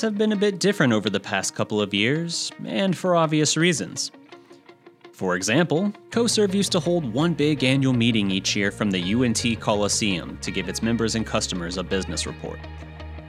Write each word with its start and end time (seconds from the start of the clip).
have 0.00 0.16
been 0.16 0.32
a 0.32 0.36
bit 0.36 0.60
different 0.60 0.92
over 0.92 1.10
the 1.10 1.18
past 1.18 1.54
couple 1.54 1.80
of 1.80 1.92
years, 1.92 2.52
and 2.64 2.96
for 2.96 3.16
obvious 3.16 3.56
reasons. 3.56 4.12
For 5.12 5.36
example, 5.36 5.92
CoServ 6.10 6.54
used 6.54 6.72
to 6.72 6.80
hold 6.80 7.12
one 7.12 7.34
big 7.34 7.64
annual 7.64 7.92
meeting 7.92 8.30
each 8.30 8.54
year 8.54 8.70
from 8.70 8.90
the 8.90 9.14
UNT 9.14 9.60
Coliseum 9.60 10.38
to 10.38 10.50
give 10.50 10.68
its 10.68 10.82
members 10.82 11.14
and 11.14 11.26
customers 11.26 11.76
a 11.76 11.82
business 11.82 12.26
report. 12.26 12.60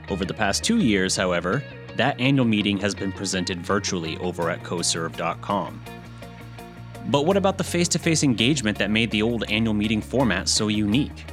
Over 0.08 0.24
the 0.24 0.34
past 0.34 0.62
two 0.62 0.78
years, 0.78 1.16
however, 1.16 1.62
that 1.96 2.20
annual 2.20 2.46
meeting 2.46 2.78
has 2.78 2.94
been 2.94 3.12
presented 3.12 3.60
virtually 3.60 4.16
over 4.18 4.48
at 4.50 4.62
coserv.com. 4.62 5.82
But 7.08 7.26
what 7.26 7.36
about 7.36 7.58
the 7.58 7.64
face 7.64 7.88
to 7.88 7.98
face 7.98 8.22
engagement 8.22 8.78
that 8.78 8.90
made 8.90 9.10
the 9.10 9.22
old 9.22 9.44
annual 9.50 9.74
meeting 9.74 10.00
format 10.00 10.48
so 10.48 10.68
unique? 10.68 11.26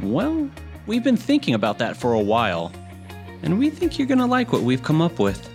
Well, 0.00 0.48
we've 0.86 1.04
been 1.04 1.16
thinking 1.16 1.54
about 1.54 1.78
that 1.78 1.96
for 1.96 2.14
a 2.14 2.20
while, 2.20 2.72
and 3.42 3.58
we 3.58 3.70
think 3.70 3.98
you're 3.98 4.06
going 4.06 4.18
to 4.18 4.26
like 4.26 4.52
what 4.52 4.62
we've 4.62 4.82
come 4.82 5.00
up 5.02 5.18
with. 5.18 5.48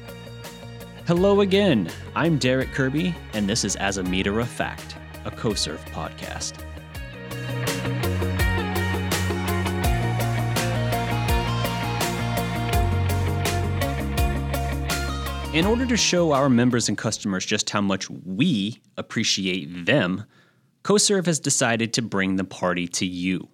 Hello 1.07 1.41
again. 1.41 1.89
I'm 2.15 2.37
Derek 2.37 2.71
Kirby, 2.71 3.15
and 3.33 3.49
this 3.49 3.63
is 3.63 3.75
As 3.75 3.97
a 3.97 4.03
Meter 4.03 4.39
of 4.39 4.47
Fact, 4.47 4.95
a 5.25 5.31
CoServ 5.31 5.79
podcast. 5.91 6.53
In 15.53 15.65
order 15.65 15.85
to 15.85 15.97
show 15.97 16.31
our 16.31 16.49
members 16.49 16.87
and 16.87 16.97
customers 16.97 17.45
just 17.45 17.69
how 17.69 17.81
much 17.81 18.09
we 18.09 18.81
appreciate 18.95 19.85
them, 19.85 20.23
CoServ 20.85 21.25
has 21.25 21.41
decided 21.41 21.93
to 21.93 22.01
bring 22.01 22.37
the 22.37 22.45
party 22.45 22.87
to 22.87 23.05
you. 23.05 23.49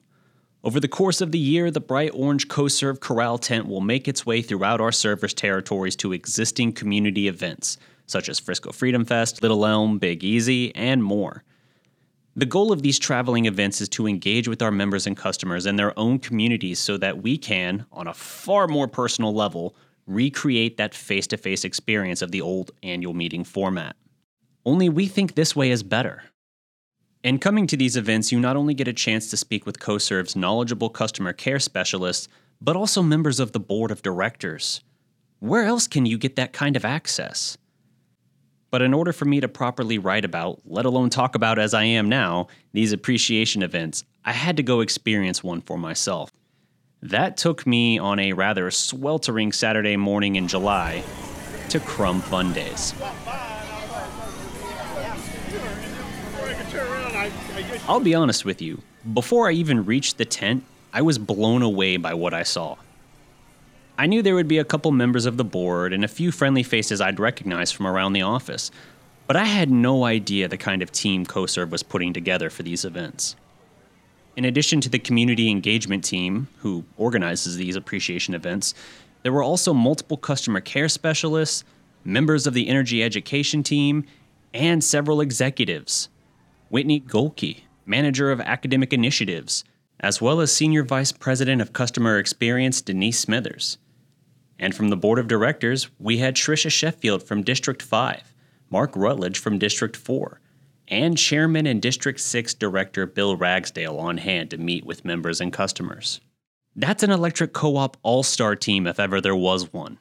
Over 0.63 0.79
the 0.79 0.87
course 0.87 1.21
of 1.21 1.31
the 1.31 1.39
year, 1.39 1.69
the 1.69 1.79
bright 1.79 2.11
orange 2.13 2.47
CoServ 2.47 2.99
Corral 2.99 3.37
tent 3.37 3.67
will 3.67 3.79
make 3.79 4.07
its 4.07 4.25
way 4.25 4.41
throughout 4.41 4.81
our 4.81 4.91
service 4.91 5.33
territories 5.33 5.95
to 5.97 6.13
existing 6.13 6.73
community 6.73 7.27
events, 7.27 7.77
such 8.07 8.27
as 8.27 8.39
Frisco 8.39 8.71
Freedom 8.71 9.05
Fest, 9.05 9.41
Little 9.41 9.65
Elm, 9.65 9.99
Big 9.99 10.23
Easy, 10.23 10.75
and 10.75 11.03
more. 11.03 11.43
The 12.35 12.45
goal 12.45 12.71
of 12.71 12.81
these 12.81 12.99
traveling 12.99 13.45
events 13.45 13.81
is 13.81 13.89
to 13.89 14.07
engage 14.07 14.47
with 14.47 14.61
our 14.61 14.71
members 14.71 15.07
and 15.07 15.15
customers 15.15 15.65
in 15.65 15.75
their 15.75 15.97
own 15.97 16.19
communities 16.19 16.79
so 16.79 16.97
that 16.97 17.21
we 17.21 17.37
can, 17.37 17.85
on 17.91 18.07
a 18.07 18.13
far 18.13 18.67
more 18.67 18.87
personal 18.87 19.33
level, 19.33 19.75
recreate 20.05 20.77
that 20.77 20.95
face 20.95 21.27
to 21.27 21.37
face 21.37 21.65
experience 21.65 22.21
of 22.21 22.31
the 22.31 22.41
old 22.41 22.71
annual 22.81 23.13
meeting 23.13 23.43
format. 23.43 23.95
Only 24.65 24.89
we 24.89 25.07
think 25.07 25.35
this 25.35 25.55
way 25.55 25.71
is 25.71 25.83
better. 25.83 26.23
In 27.23 27.39
coming 27.39 27.65
to 27.67 27.77
these 27.77 27.97
events, 27.97 28.31
you 28.31 28.39
not 28.39 28.55
only 28.55 28.73
get 28.73 28.87
a 28.87 28.93
chance 28.93 29.29
to 29.31 29.37
speak 29.37 29.65
with 29.65 29.79
CoServ's 29.79 30.35
knowledgeable 30.35 30.89
customer 30.89 31.33
care 31.33 31.59
specialists, 31.59 32.27
but 32.61 32.75
also 32.75 33.01
members 33.01 33.39
of 33.39 33.51
the 33.51 33.59
board 33.59 33.91
of 33.91 34.03
directors. 34.03 34.81
Where 35.39 35.63
else 35.63 35.87
can 35.87 36.05
you 36.05 36.17
get 36.17 36.35
that 36.35 36.53
kind 36.53 36.75
of 36.75 36.85
access? 36.85 37.57
But 38.69 38.81
in 38.81 38.93
order 38.93 39.13
for 39.13 39.25
me 39.25 39.39
to 39.39 39.47
properly 39.47 39.97
write 39.97 40.25
about, 40.25 40.61
let 40.65 40.85
alone 40.85 41.09
talk 41.09 41.35
about 41.35 41.57
as 41.57 41.73
I 41.73 41.83
am 41.83 42.09
now, 42.09 42.47
these 42.73 42.91
appreciation 42.91 43.63
events, 43.63 44.03
I 44.23 44.33
had 44.33 44.57
to 44.57 44.63
go 44.63 44.81
experience 44.81 45.43
one 45.43 45.61
for 45.61 45.77
myself. 45.77 46.31
That 47.01 47.37
took 47.37 47.65
me 47.65 47.97
on 47.97 48.19
a 48.19 48.33
rather 48.33 48.69
sweltering 48.71 49.51
Saturday 49.51 49.97
morning 49.97 50.35
in 50.35 50.47
July 50.47 51.03
to 51.69 51.79
Krum 51.79 52.21
Fun 52.21 52.53
Days. 52.53 52.93
I'll 57.87 57.99
be 57.99 58.15
honest 58.15 58.45
with 58.45 58.61
you, 58.61 58.81
before 59.13 59.49
I 59.49 59.53
even 59.53 59.85
reached 59.85 60.17
the 60.17 60.25
tent, 60.25 60.63
I 60.93 61.01
was 61.01 61.17
blown 61.17 61.61
away 61.61 61.97
by 61.97 62.13
what 62.13 62.33
I 62.33 62.43
saw. 62.43 62.77
I 63.97 64.05
knew 64.05 64.21
there 64.21 64.35
would 64.35 64.47
be 64.47 64.59
a 64.59 64.65
couple 64.65 64.91
members 64.91 65.25
of 65.25 65.37
the 65.37 65.43
board 65.43 65.91
and 65.93 66.03
a 66.03 66.07
few 66.07 66.31
friendly 66.31 66.63
faces 66.63 67.01
I'd 67.01 67.19
recognize 67.19 67.71
from 67.71 67.87
around 67.87 68.13
the 68.13 68.21
office, 68.21 68.69
but 69.25 69.35
I 69.35 69.45
had 69.45 69.69
no 69.69 70.05
idea 70.05 70.47
the 70.47 70.57
kind 70.57 70.81
of 70.81 70.91
team 70.91 71.25
CoServ 71.25 71.69
was 71.69 71.83
putting 71.83 72.13
together 72.13 72.49
for 72.49 72.63
these 72.63 72.85
events. 72.85 73.35
In 74.35 74.45
addition 74.45 74.81
to 74.81 74.89
the 74.89 74.99
community 74.99 75.49
engagement 75.49 76.03
team, 76.03 76.47
who 76.59 76.85
organizes 76.95 77.57
these 77.57 77.75
appreciation 77.75 78.35
events, 78.35 78.75
there 79.23 79.31
were 79.31 79.43
also 79.43 79.73
multiple 79.73 80.15
customer 80.15 80.61
care 80.61 80.87
specialists, 80.87 81.63
members 82.03 82.45
of 82.45 82.53
the 82.53 82.67
energy 82.67 83.03
education 83.03 83.63
team, 83.63 84.05
and 84.53 84.83
several 84.83 85.21
executives. 85.21 86.07
Whitney 86.69 86.99
Golke, 86.99 87.61
Manager 87.85 88.31
of 88.31 88.41
Academic 88.41 88.91
Initiatives, 88.91 89.63
as 89.99 90.21
well 90.21 90.41
as 90.41 90.51
Senior 90.51 90.83
Vice 90.83 91.11
President 91.11 91.61
of 91.61 91.71
Customer 91.71 92.17
Experience 92.17 92.81
Denise 92.81 93.19
Smithers. 93.19 93.77
And 94.59 94.75
from 94.75 94.89
the 94.89 94.97
Board 94.97 95.17
of 95.17 95.27
Directors, 95.27 95.89
we 95.97 96.17
had 96.17 96.35
Tricia 96.35 96.69
Sheffield 96.69 97.23
from 97.23 97.43
District 97.43 97.81
5, 97.81 98.33
Mark 98.69 98.91
Rutledge 98.95 99.39
from 99.39 99.59
District 99.59 99.95
4, 99.95 100.41
and 100.89 101.17
Chairman 101.17 101.65
and 101.65 101.81
District 101.81 102.19
6 102.19 102.53
Director 102.55 103.05
Bill 103.05 103.37
Ragsdale 103.37 103.97
on 103.97 104.17
hand 104.17 104.49
to 104.51 104.57
meet 104.57 104.85
with 104.85 105.05
members 105.05 105.39
and 105.39 105.53
customers. 105.53 106.19
That's 106.75 107.03
an 107.03 107.11
electric 107.11 107.53
co 107.53 107.77
op 107.77 107.97
all 108.03 108.23
star 108.23 108.55
team 108.55 108.87
if 108.87 108.99
ever 108.99 109.21
there 109.21 109.35
was 109.35 109.71
one. 109.71 109.99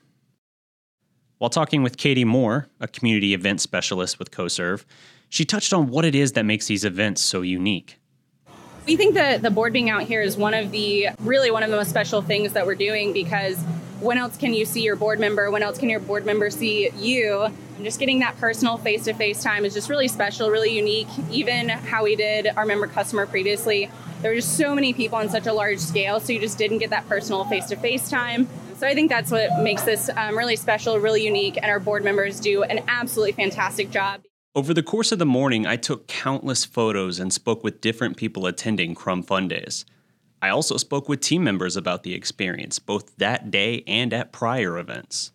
While 1.38 1.50
talking 1.50 1.82
with 1.82 1.96
Katie 1.96 2.24
Moore, 2.24 2.68
a 2.80 2.88
community 2.88 3.34
event 3.34 3.60
specialist 3.60 4.18
with 4.18 4.30
CoServ, 4.30 4.84
she 5.28 5.44
touched 5.44 5.72
on 5.72 5.88
what 5.88 6.04
it 6.04 6.14
is 6.14 6.32
that 6.32 6.44
makes 6.44 6.66
these 6.66 6.84
events 6.84 7.22
so 7.22 7.42
unique. 7.42 7.98
We 8.86 8.96
think 8.96 9.14
that 9.14 9.42
the 9.42 9.50
board 9.50 9.72
being 9.72 9.90
out 9.90 10.02
here 10.02 10.22
is 10.22 10.36
one 10.36 10.54
of 10.54 10.70
the 10.70 11.08
really 11.20 11.50
one 11.50 11.62
of 11.64 11.70
the 11.70 11.76
most 11.76 11.90
special 11.90 12.22
things 12.22 12.52
that 12.52 12.66
we're 12.66 12.76
doing 12.76 13.12
because 13.12 13.60
when 14.00 14.18
else 14.18 14.36
can 14.36 14.54
you 14.54 14.64
see 14.64 14.82
your 14.82 14.94
board 14.94 15.18
member? 15.18 15.50
When 15.50 15.62
else 15.62 15.78
can 15.78 15.88
your 15.88 16.00
board 16.00 16.24
member 16.24 16.50
see 16.50 16.90
you? 16.90 17.42
And 17.42 17.84
just 17.84 17.98
getting 17.98 18.20
that 18.20 18.36
personal 18.38 18.76
face 18.76 19.04
to 19.04 19.14
face 19.14 19.42
time 19.42 19.64
is 19.64 19.74
just 19.74 19.88
really 19.88 20.06
special, 20.06 20.50
really 20.50 20.74
unique. 20.74 21.08
Even 21.30 21.68
how 21.68 22.04
we 22.04 22.14
did 22.14 22.46
our 22.56 22.64
member 22.64 22.86
customer 22.86 23.26
previously, 23.26 23.90
there 24.22 24.30
were 24.30 24.36
just 24.36 24.56
so 24.56 24.74
many 24.74 24.92
people 24.92 25.18
on 25.18 25.28
such 25.28 25.46
a 25.46 25.52
large 25.52 25.78
scale, 25.78 26.20
so 26.20 26.32
you 26.32 26.40
just 26.40 26.58
didn't 26.58 26.78
get 26.78 26.90
that 26.90 27.08
personal 27.08 27.44
face 27.44 27.66
to 27.66 27.76
face 27.76 28.08
time. 28.08 28.48
So 28.76 28.86
I 28.86 28.94
think 28.94 29.08
that's 29.08 29.30
what 29.30 29.50
makes 29.62 29.82
this 29.82 30.10
um, 30.16 30.36
really 30.36 30.56
special, 30.56 30.98
really 30.98 31.24
unique, 31.24 31.56
and 31.56 31.66
our 31.66 31.80
board 31.80 32.04
members 32.04 32.38
do 32.38 32.62
an 32.62 32.80
absolutely 32.88 33.32
fantastic 33.32 33.90
job. 33.90 34.22
Over 34.56 34.72
the 34.72 34.82
course 34.82 35.12
of 35.12 35.18
the 35.18 35.26
morning, 35.26 35.66
I 35.66 35.76
took 35.76 36.06
countless 36.06 36.64
photos 36.64 37.18
and 37.18 37.30
spoke 37.30 37.62
with 37.62 37.82
different 37.82 38.16
people 38.16 38.46
attending 38.46 38.94
Krum 38.94 39.22
Fun 39.22 39.48
Days. 39.48 39.84
I 40.40 40.48
also 40.48 40.78
spoke 40.78 41.10
with 41.10 41.20
team 41.20 41.44
members 41.44 41.76
about 41.76 42.04
the 42.04 42.14
experience, 42.14 42.78
both 42.78 43.14
that 43.16 43.50
day 43.50 43.84
and 43.86 44.14
at 44.14 44.32
prior 44.32 44.78
events. 44.78 45.32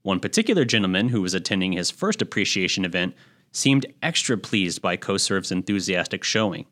One 0.00 0.20
particular 0.20 0.64
gentleman 0.64 1.10
who 1.10 1.20
was 1.20 1.34
attending 1.34 1.72
his 1.72 1.90
first 1.90 2.22
appreciation 2.22 2.86
event 2.86 3.14
seemed 3.52 3.84
extra 4.02 4.38
pleased 4.38 4.80
by 4.80 4.96
CoServ's 4.96 5.52
enthusiastic 5.52 6.24
showing, 6.24 6.64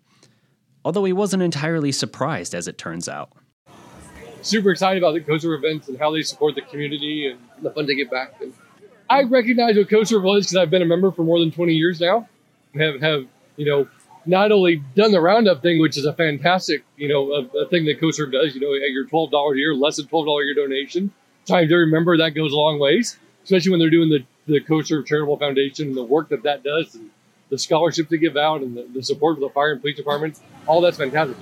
although 0.87 1.05
he 1.05 1.13
wasn't 1.13 1.43
entirely 1.43 1.93
surprised 1.93 2.55
as 2.55 2.67
it 2.67 2.79
turns 2.79 3.11
out. 3.11 3.33
Super 4.41 4.71
excited 4.71 5.03
about 5.03 5.13
the 5.13 5.21
CoServ 5.21 5.59
events 5.59 5.89
and 5.89 5.99
how 5.99 6.13
they 6.13 6.23
support 6.23 6.55
the 6.55 6.63
community 6.63 7.27
and 7.29 7.39
the 7.61 7.71
fun 7.71 7.87
to 7.87 7.95
get 7.95 8.11
back. 8.11 8.41
And 8.41 8.55
I 9.11 9.23
recognize 9.23 9.77
what 9.77 9.89
CoServ 9.89 10.23
was 10.23 10.47
because 10.47 10.57
I've 10.57 10.71
been 10.71 10.83
a 10.83 10.87
member 10.87 11.11
for 11.11 11.23
more 11.23 11.39
than 11.39 11.51
20 11.51 11.73
years 11.73 12.01
now. 12.01 12.29
Have 12.75 13.01
have 13.01 13.27
you 13.57 13.65
know 13.67 13.89
not 14.27 14.53
only 14.53 14.77
done 14.95 15.11
the 15.11 15.21
roundup 15.21 15.63
thing, 15.63 15.81
which 15.81 15.97
is 15.97 16.05
a 16.05 16.13
fantastic 16.13 16.85
you 16.97 17.09
know 17.09 17.33
a, 17.33 17.59
a 17.61 17.69
thing 17.69 17.87
that 17.87 18.01
CoServ 18.01 18.31
does. 18.31 18.55
You 18.55 18.61
know, 18.61 18.75
at 18.75 18.91
your 18.91 19.07
twelve 19.07 19.31
dollars 19.31 19.57
a 19.57 19.59
year, 19.59 19.75
less 19.75 19.97
than 19.97 20.07
twelve 20.07 20.27
dollars 20.27 20.45
a 20.45 20.47
year 20.47 20.67
donation, 20.67 21.13
time 21.47 21.69
to 21.69 21.77
remember 21.77 22.17
that 22.19 22.31
goes 22.31 22.53
a 22.53 22.57
long 22.57 22.79
ways, 22.79 23.19
especially 23.45 23.71
when 23.71 23.81
they're 23.81 23.91
doing 23.91 24.11
the 24.11 24.25
the 24.47 24.61
CoServ 24.61 25.07
Charitable 25.07 25.39
Foundation 25.39 25.89
and 25.89 25.97
the 25.97 26.05
work 26.05 26.29
that 26.29 26.43
that 26.43 26.63
does, 26.63 26.95
and 26.95 27.11
the 27.49 27.59
scholarships 27.59 28.11
they 28.11 28.19
give 28.19 28.37
out, 28.37 28.61
and 28.61 28.77
the, 28.77 28.87
the 28.95 29.03
support 29.03 29.37
of 29.37 29.41
the 29.41 29.51
fire 29.51 29.73
and 29.73 29.81
police 29.81 29.97
departments. 29.97 30.43
All 30.67 30.83
that's 30.83 30.99
fantastic. 30.99 31.37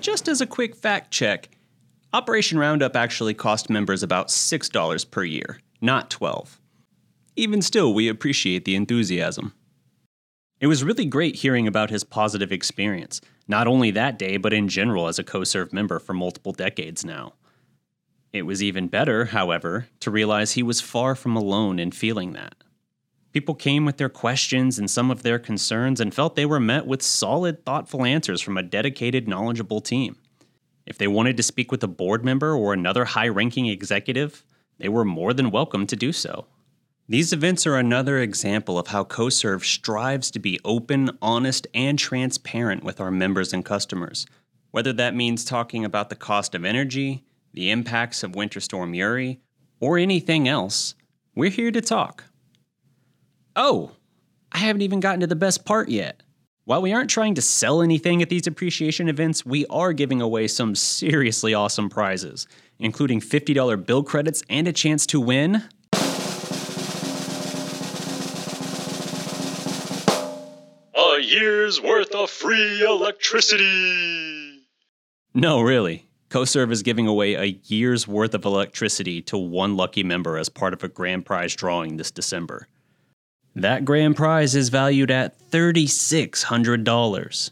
Just 0.00 0.28
as 0.28 0.42
a 0.42 0.46
quick 0.46 0.76
fact 0.76 1.10
check, 1.10 1.48
Operation 2.12 2.58
Roundup 2.58 2.94
actually 2.94 3.32
cost 3.32 3.70
members 3.70 4.02
about 4.02 4.30
six 4.30 4.68
dollars 4.68 5.06
per 5.06 5.24
year, 5.24 5.58
not 5.80 6.10
twelve. 6.10 6.60
Even 7.36 7.62
still, 7.62 7.92
we 7.92 8.08
appreciate 8.08 8.64
the 8.64 8.76
enthusiasm. 8.76 9.54
It 10.60 10.68
was 10.68 10.84
really 10.84 11.04
great 11.04 11.36
hearing 11.36 11.66
about 11.66 11.90
his 11.90 12.04
positive 12.04 12.52
experience, 12.52 13.20
not 13.48 13.66
only 13.66 13.90
that 13.90 14.18
day, 14.18 14.36
but 14.36 14.52
in 14.52 14.68
general 14.68 15.08
as 15.08 15.18
a 15.18 15.24
CoServ 15.24 15.72
member 15.72 15.98
for 15.98 16.14
multiple 16.14 16.52
decades 16.52 17.04
now. 17.04 17.32
It 18.32 18.42
was 18.42 18.62
even 18.62 18.86
better, 18.86 19.26
however, 19.26 19.88
to 20.00 20.12
realize 20.12 20.52
he 20.52 20.62
was 20.62 20.80
far 20.80 21.16
from 21.16 21.34
alone 21.34 21.80
in 21.80 21.90
feeling 21.90 22.34
that. 22.34 22.54
People 23.32 23.56
came 23.56 23.84
with 23.84 23.96
their 23.96 24.08
questions 24.08 24.78
and 24.78 24.88
some 24.88 25.10
of 25.10 25.24
their 25.24 25.40
concerns 25.40 26.00
and 26.00 26.14
felt 26.14 26.36
they 26.36 26.46
were 26.46 26.60
met 26.60 26.86
with 26.86 27.02
solid, 27.02 27.64
thoughtful 27.64 28.04
answers 28.04 28.40
from 28.40 28.56
a 28.56 28.62
dedicated, 28.62 29.26
knowledgeable 29.26 29.80
team. 29.80 30.16
If 30.86 30.98
they 30.98 31.08
wanted 31.08 31.36
to 31.36 31.42
speak 31.42 31.72
with 31.72 31.82
a 31.82 31.88
board 31.88 32.24
member 32.24 32.54
or 32.54 32.72
another 32.72 33.04
high 33.04 33.28
ranking 33.28 33.66
executive, 33.66 34.44
they 34.78 34.88
were 34.88 35.04
more 35.04 35.32
than 35.32 35.50
welcome 35.50 35.84
to 35.88 35.96
do 35.96 36.12
so. 36.12 36.46
These 37.06 37.34
events 37.34 37.66
are 37.66 37.76
another 37.76 38.18
example 38.18 38.78
of 38.78 38.86
how 38.86 39.04
CoServ 39.04 39.62
strives 39.62 40.30
to 40.30 40.38
be 40.38 40.58
open, 40.64 41.10
honest, 41.20 41.66
and 41.74 41.98
transparent 41.98 42.82
with 42.82 42.98
our 42.98 43.10
members 43.10 43.52
and 43.52 43.62
customers. 43.62 44.26
Whether 44.70 44.94
that 44.94 45.14
means 45.14 45.44
talking 45.44 45.84
about 45.84 46.08
the 46.08 46.16
cost 46.16 46.54
of 46.54 46.64
energy, 46.64 47.22
the 47.52 47.70
impacts 47.70 48.22
of 48.22 48.34
Winter 48.34 48.58
Storm 48.58 48.94
Uri, 48.94 49.38
or 49.80 49.98
anything 49.98 50.48
else, 50.48 50.94
we're 51.34 51.50
here 51.50 51.70
to 51.72 51.82
talk. 51.82 52.24
Oh, 53.54 53.92
I 54.50 54.58
haven't 54.58 54.82
even 54.82 55.00
gotten 55.00 55.20
to 55.20 55.26
the 55.26 55.36
best 55.36 55.66
part 55.66 55.90
yet. 55.90 56.22
While 56.64 56.80
we 56.80 56.94
aren't 56.94 57.10
trying 57.10 57.34
to 57.34 57.42
sell 57.42 57.82
anything 57.82 58.22
at 58.22 58.30
these 58.30 58.46
appreciation 58.46 59.10
events, 59.10 59.44
we 59.44 59.66
are 59.66 59.92
giving 59.92 60.22
away 60.22 60.48
some 60.48 60.74
seriously 60.74 61.52
awesome 61.52 61.90
prizes, 61.90 62.46
including 62.78 63.20
$50 63.20 63.84
bill 63.84 64.02
credits 64.02 64.42
and 64.48 64.66
a 64.66 64.72
chance 64.72 65.04
to 65.08 65.20
win. 65.20 65.64
A 71.14 71.20
year's 71.20 71.80
worth 71.80 72.12
of 72.12 72.28
free 72.28 72.84
electricity! 72.84 74.62
No, 75.32 75.60
really. 75.60 76.06
CoServ 76.30 76.72
is 76.72 76.82
giving 76.82 77.06
away 77.06 77.34
a 77.34 77.60
year's 77.66 78.08
worth 78.08 78.34
of 78.34 78.44
electricity 78.44 79.22
to 79.22 79.38
one 79.38 79.76
lucky 79.76 80.02
member 80.02 80.36
as 80.36 80.48
part 80.48 80.72
of 80.72 80.82
a 80.82 80.88
grand 80.88 81.24
prize 81.24 81.54
drawing 81.54 81.98
this 81.98 82.10
December. 82.10 82.66
That 83.54 83.84
grand 83.84 84.16
prize 84.16 84.56
is 84.56 84.70
valued 84.70 85.12
at 85.12 85.38
$3,600. 85.52 87.50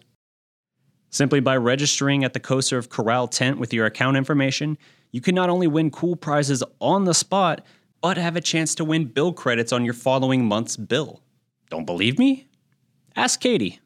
Simply 1.10 1.38
by 1.38 1.56
registering 1.56 2.24
at 2.24 2.32
the 2.32 2.40
CoServ 2.40 2.88
Corral 2.88 3.28
tent 3.28 3.58
with 3.58 3.72
your 3.72 3.86
account 3.86 4.16
information, 4.16 4.76
you 5.12 5.20
can 5.20 5.36
not 5.36 5.50
only 5.50 5.68
win 5.68 5.92
cool 5.92 6.16
prizes 6.16 6.64
on 6.80 7.04
the 7.04 7.14
spot, 7.14 7.64
but 8.00 8.16
have 8.16 8.34
a 8.34 8.40
chance 8.40 8.74
to 8.74 8.84
win 8.84 9.04
bill 9.04 9.32
credits 9.32 9.72
on 9.72 9.84
your 9.84 9.94
following 9.94 10.44
month's 10.44 10.76
bill. 10.76 11.20
Don't 11.70 11.86
believe 11.86 12.18
me? 12.18 12.48
Ask 13.16 13.40
Katie. 13.40 13.80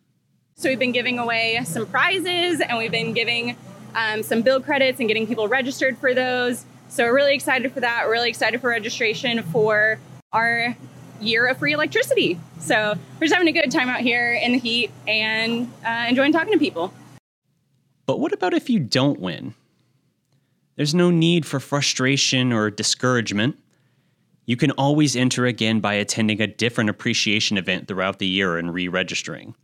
So 0.55 0.69
we've 0.69 0.79
been 0.79 0.93
giving 0.93 1.19
away 1.19 1.61
some 1.65 1.87
prizes 1.87 2.61
and 2.61 2.79
we've 2.79 2.91
been 2.91 3.13
giving 3.13 3.57
um, 3.95 4.23
some 4.23 4.43
bill 4.43 4.61
credits 4.61 5.01
and 5.01 5.09
getting 5.09 5.27
people 5.27 5.49
registered 5.49 5.99
for 5.99 6.15
those. 6.15 6.65
So 6.89 7.05
we're 7.05 7.15
really 7.15 7.35
excited 7.35 7.73
for 7.73 7.81
that. 7.81 8.05
We're 8.07 8.13
really 8.13 8.29
excited 8.29 8.61
for 8.61 8.71
registration 8.71 9.43
for 9.43 9.99
our 10.33 10.77
year 11.21 11.47
of 11.47 11.59
free 11.59 11.73
electricity. 11.73 12.39
So 12.61 12.95
we're 13.19 13.27
just 13.27 13.35
having 13.35 13.49
a 13.49 13.53
good 13.53 13.71
time 13.71 13.89
out 13.89 14.01
here 14.01 14.33
in 14.33 14.53
the 14.53 14.59
heat 14.59 14.91
and 15.07 15.71
uh, 15.85 16.07
enjoying 16.09 16.33
talking 16.33 16.53
to 16.53 16.59
people. 16.59 16.93
But 18.07 18.21
what 18.21 18.33
about 18.33 18.55
if 18.55 18.71
you 18.71 18.79
don't 18.79 19.19
win? 19.19 19.55
There's 20.77 20.95
no 20.95 21.11
need 21.11 21.45
for 21.47 21.59
frustration 21.59 22.53
or 22.53 22.71
discouragement. 22.71 23.59
You 24.47 24.57
can 24.57 24.71
always 24.73 25.17
enter 25.17 25.45
again 25.45 25.81
by 25.81 25.95
attending 25.95 26.41
a 26.41 26.47
different 26.47 26.89
appreciation 26.89 27.59
event 27.59 27.89
throughout 27.89 28.21
the 28.21 28.29
year 28.29 28.57
and 28.57 28.73
re 28.73 28.87
registering. 28.87 29.57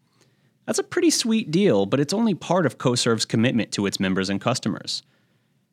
That's 0.67 0.81
a 0.81 0.85
pretty 0.85 1.11
sweet 1.11 1.51
deal, 1.51 1.87
but 1.87 2.01
it's 2.01 2.13
only 2.13 2.35
part 2.35 2.67
of 2.67 2.79
CoServ's 2.79 3.25
commitment 3.25 3.73
to 3.73 3.87
its 3.87 4.01
members 4.01 4.29
and 4.29 4.41
customers. 4.41 5.03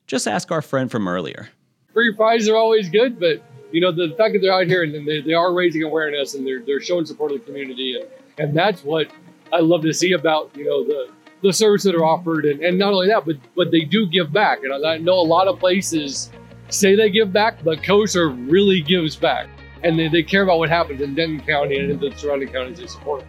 Just 0.08 0.28
ask 0.28 0.52
our 0.52 0.62
friend 0.62 0.90
from 0.90 1.08
earlier. 1.08 1.50
Free 1.94 2.14
prizes 2.16 2.50
are 2.50 2.56
always 2.56 2.90
good, 2.90 3.20
but 3.20 3.44
you 3.72 3.82
know 3.82 3.92
the 3.92 4.14
fact 4.18 4.34
that 4.34 4.40
they're 4.42 4.54
out 4.54 4.68
here 4.68 4.84
and 4.84 5.08
they, 5.08 5.22
they 5.22 5.34
are 5.34 5.54
raising 5.54 5.84
awareness 5.84 6.36
and 6.36 6.46
they're, 6.46 6.62
they're 6.62 6.82
showing 6.82 7.06
support 7.06 7.32
of 7.32 7.40
the 7.40 7.46
community 7.46 8.00
and, 8.00 8.10
and 8.38 8.58
that's 8.58 8.84
what 8.84 9.08
I 9.54 9.60
love 9.60 9.82
to 9.84 9.94
see 9.94 10.14
about 10.14 10.52
you 10.56 10.66
know 10.66 10.84
the 10.84 11.12
the 11.42 11.54
service 11.54 11.84
that 11.84 11.96
are 11.96 12.04
offered 12.04 12.46
and, 12.46 12.62
and 12.62 12.78
not 12.78 12.94
only 12.94 13.08
that 13.08 13.26
but 13.26 13.38
but 13.56 13.72
they 13.72 13.82
do 13.82 14.08
give 14.08 14.34
back 14.34 14.64
and 14.64 14.86
I 14.86 14.98
know 14.98 15.14
a 15.14 15.22
lot 15.22 15.48
of 15.48 15.60
places 15.60 16.32
say 16.70 16.96
they 16.96 17.10
give 17.10 17.34
back 17.34 17.64
but 17.64 17.82
CoServ 17.82 18.52
really 18.52 18.82
gives 18.82 19.16
back 19.16 19.48
and 19.84 19.98
they, 19.98 20.08
they 20.08 20.24
care 20.24 20.44
about 20.44 20.60
what 20.60 20.70
happens 20.70 21.02
in 21.02 21.16
Denton 21.16 21.42
County 21.42 21.78
and 21.78 21.92
in 21.92 22.00
the 22.00 22.16
surrounding 22.18 22.50
counties 22.50 22.80
they 22.80 22.88
support. 22.88 23.26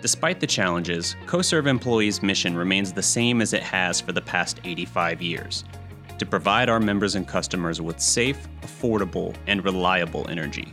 Despite 0.00 0.40
the 0.40 0.46
challenges, 0.46 1.16
CoServ 1.26 1.66
employees' 1.66 2.22
mission 2.22 2.56
remains 2.56 2.92
the 2.92 3.02
same 3.02 3.40
as 3.40 3.52
it 3.52 3.62
has 3.62 4.00
for 4.00 4.12
the 4.12 4.20
past 4.20 4.60
85 4.64 5.22
years 5.22 5.64
to 6.18 6.26
provide 6.26 6.68
our 6.68 6.80
members 6.80 7.14
and 7.14 7.26
customers 7.26 7.80
with 7.80 8.00
safe, 8.00 8.48
affordable, 8.62 9.34
and 9.46 9.64
reliable 9.64 10.28
energy. 10.28 10.72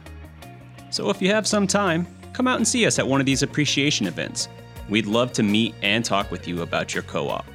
So 0.91 1.09
if 1.09 1.21
you 1.21 1.29
have 1.29 1.47
some 1.47 1.67
time, 1.67 2.07
come 2.33 2.47
out 2.47 2.57
and 2.57 2.67
see 2.67 2.85
us 2.85 2.99
at 2.99 3.07
one 3.07 3.19
of 3.19 3.25
these 3.25 3.43
appreciation 3.43 4.07
events. 4.07 4.47
We'd 4.89 5.05
love 5.05 5.33
to 5.33 5.43
meet 5.43 5.75
and 5.81 6.03
talk 6.03 6.31
with 6.31 6.47
you 6.47 6.61
about 6.61 6.93
your 6.93 7.03
co 7.03 7.29
op. 7.29 7.45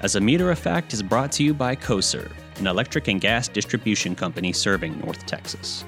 As 0.00 0.16
a 0.16 0.20
meter 0.20 0.50
of 0.50 0.58
fact 0.58 0.92
is 0.92 1.02
brought 1.02 1.32
to 1.32 1.44
you 1.44 1.54
by 1.54 1.74
CoServ, 1.74 2.30
an 2.60 2.66
electric 2.66 3.08
and 3.08 3.20
gas 3.20 3.48
distribution 3.48 4.14
company 4.14 4.52
serving 4.52 4.98
North 5.00 5.24
Texas. 5.26 5.84